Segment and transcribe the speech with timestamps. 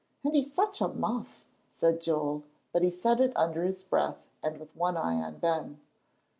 [0.23, 1.45] "And he's such a muff,"
[1.75, 5.79] said Joel, but he said it under his breath and with one eye on Ben.